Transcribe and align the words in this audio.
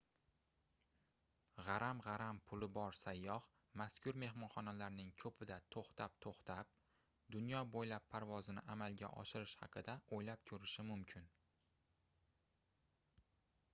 gʻaram-gʻaram 1.65 2.37
puli 2.51 2.69
bor 2.77 2.95
sayyoh 2.99 3.43
mazkur 3.81 4.17
mehmonxonalarning 4.23 5.11
koʻpida 5.23 5.57
toʻxtab-toʻxtab 5.75 6.71
dunyo 7.37 7.61
boʻylab 7.75 8.07
parvozni 8.15 8.63
amalga 8.77 9.11
oshirish 9.25 9.55
haqida 9.65 9.97
oʻylab 10.19 10.45
koʻrishi 10.53 10.87
mumkin 10.89 11.29